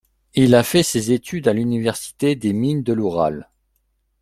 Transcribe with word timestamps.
Il 0.33 0.55
a 0.55 0.63
fait 0.63 0.81
ses 0.81 1.11
études 1.11 1.47
à 1.47 1.53
l'université 1.53 2.35
des 2.35 2.53
Mines 2.53 2.81
de 2.81 2.91
l'Oural. 2.91 3.47